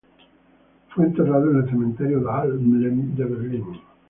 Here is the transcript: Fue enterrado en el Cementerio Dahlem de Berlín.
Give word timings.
Fue 0.89 1.05
enterrado 1.05 1.51
en 1.51 1.57
el 1.57 1.69
Cementerio 1.69 2.21
Dahlem 2.23 3.13
de 3.13 3.23
Berlín. 3.23 3.65